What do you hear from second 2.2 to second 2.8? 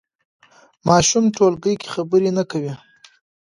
نه کوي.